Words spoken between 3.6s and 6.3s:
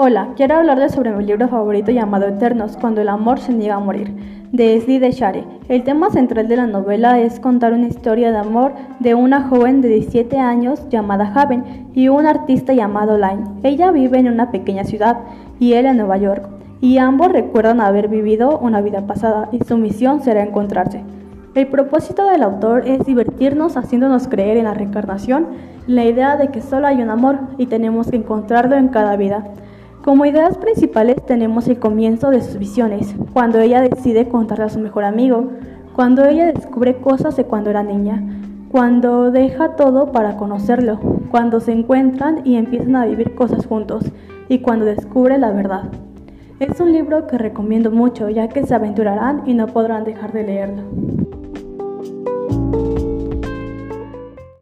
a morir, de Esli de Share. El tema